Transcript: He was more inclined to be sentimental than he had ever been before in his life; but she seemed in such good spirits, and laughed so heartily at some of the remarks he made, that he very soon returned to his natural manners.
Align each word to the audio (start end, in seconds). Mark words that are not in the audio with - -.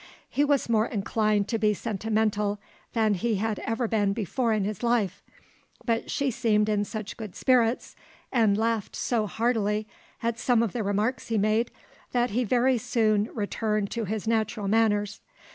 He 0.31 0.43
was 0.43 0.67
more 0.67 0.87
inclined 0.87 1.47
to 1.49 1.59
be 1.59 1.75
sentimental 1.75 2.59
than 2.93 3.13
he 3.13 3.35
had 3.35 3.59
ever 3.59 3.87
been 3.87 4.13
before 4.13 4.51
in 4.51 4.63
his 4.63 4.81
life; 4.81 5.21
but 5.85 6.09
she 6.09 6.31
seemed 6.31 6.67
in 6.69 6.85
such 6.85 7.17
good 7.17 7.35
spirits, 7.35 7.95
and 8.31 8.57
laughed 8.57 8.95
so 8.95 9.27
heartily 9.27 9.87
at 10.23 10.39
some 10.39 10.63
of 10.63 10.73
the 10.73 10.81
remarks 10.81 11.27
he 11.27 11.37
made, 11.37 11.69
that 12.13 12.31
he 12.31 12.43
very 12.43 12.79
soon 12.79 13.29
returned 13.35 13.91
to 13.91 14.05
his 14.05 14.27
natural 14.27 14.67
manners. 14.67 15.21